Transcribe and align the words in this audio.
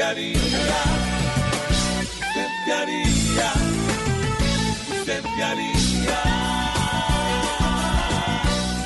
qué 0.00 0.04
haría? 0.04 0.38
¿Usted 2.00 2.48
qué 2.64 2.72
haría? 2.72 3.52
¿Usted 4.98 5.22
qué 5.36 5.44
haría? 5.44 6.22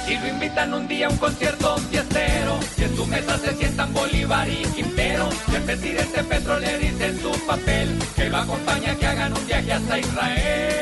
Si 0.07 0.19
lo 0.19 0.27
invitan 0.27 0.75
un 0.75 0.89
día 0.89 1.07
a 1.07 1.11
un 1.11 1.17
concierto 1.19 1.77
fiestero 1.89 2.59
y 2.79 2.83
en 2.83 2.97
su 2.97 3.07
mesa 3.07 3.39
se 3.39 3.55
sientan 3.55 3.95
Bolívar 3.95 4.49
y 4.49 4.65
Quintero, 4.75 5.29
y 5.53 5.55
el 5.55 5.63
presidente 5.63 6.25
Petro 6.25 6.59
le 6.59 6.79
dice 6.81 7.07
en 7.07 7.21
su 7.21 7.31
papel 7.47 7.97
que 8.17 8.29
lo 8.29 8.37
acompaña 8.39 8.97
que 8.97 9.07
hagan 9.07 9.37
un 9.37 9.47
viaje 9.47 9.73
hasta 9.73 9.99
Israel. 10.01 10.75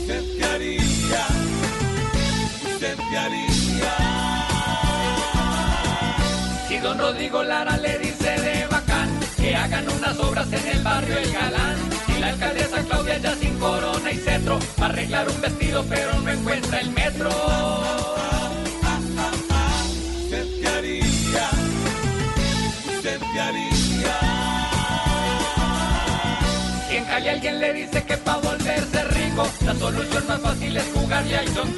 ¿Usted 0.00 0.22
qué 0.36 0.44
haría? 0.44 1.26
¿Usted 2.74 2.96
qué 3.10 3.16
haría? 3.16 3.57
Don 6.82 6.98
Rodrigo 6.98 7.42
Lara 7.42 7.76
le 7.76 7.98
dice 7.98 8.30
de 8.40 8.66
bacán 8.66 9.08
que 9.36 9.54
hagan 9.54 9.84
unas 9.90 10.18
obras 10.20 10.46
en 10.52 10.68
el 10.68 10.82
barrio 10.82 11.18
El 11.18 11.32
Galán, 11.32 11.76
y 12.08 12.20
la 12.20 12.28
alcaldesa 12.28 12.82
Claudia 12.84 13.18
ya 13.18 13.34
sin 13.34 13.58
corona 13.58 14.12
y 14.12 14.16
cetro 14.16 14.58
va 14.80 14.86
a 14.86 14.88
arreglar 14.88 15.28
un 15.28 15.40
vestido 15.40 15.84
pero 15.88 16.12
no 16.20 16.30
encuentra 16.30 16.80
el 16.80 16.90
metro. 16.90 17.28
¿Usted 20.24 20.46
qué 20.60 20.68
haría? 20.68 21.50
¿Usted 22.96 23.20
qué 23.32 23.40
haría? 23.40 24.18
Si 26.88 26.96
en 26.96 27.04
Cali 27.04 27.28
alguien 27.28 27.60
le 27.60 27.72
dice 27.74 28.04
que 28.04 28.16
pa' 28.16 28.36
volverse 28.36 29.04
rico, 29.04 29.48
la 29.66 29.74
solución 29.74 30.26
más 30.26 30.40
fácil 30.40 30.76
es 30.76 30.84
jugarle 30.94 31.36
al 31.36 31.48
John. 31.54 31.68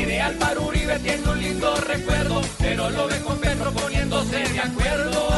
Ideal 0.00 0.34
para 0.34 0.60
Uribe 0.60 0.98
tiene 1.00 1.28
un 1.28 1.40
lindo 1.40 1.74
recuerdo, 1.76 2.40
pero 2.58 2.88
lo 2.90 3.08
ve 3.08 3.18
con 3.20 3.36
Petro 3.38 3.72
poniéndose 4.28 4.52
de 4.52 4.60
acuerdo. 4.60 5.28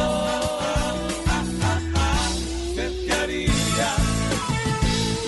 ¿Usted 2.69 2.93
qué 3.07 3.13
haría? 3.13 3.95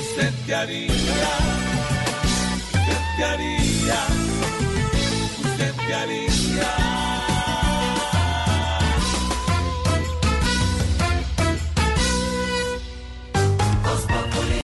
¿Usted 0.01 0.33
qué 0.47 0.55
haría? 0.55 0.91
¿Usted 2.75 3.25
haría? 3.25 4.01
¿Usted 5.45 5.75
qué 5.87 5.95
haría? 5.95 7.12